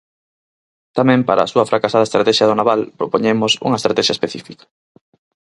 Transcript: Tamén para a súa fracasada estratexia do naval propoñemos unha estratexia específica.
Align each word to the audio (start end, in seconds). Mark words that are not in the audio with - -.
Tamén 0.97 1.21
para 1.27 1.41
a 1.43 1.51
súa 1.51 1.69
fracasada 1.71 2.07
estratexia 2.07 2.49
do 2.49 2.57
naval 2.59 2.81
propoñemos 2.99 3.51
unha 3.67 3.79
estratexia 3.79 4.15
específica. 4.17 4.63